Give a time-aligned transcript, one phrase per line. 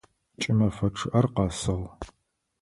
[0.41, 1.89] Кӏымэфэ чъыӏэр къэсыгъ.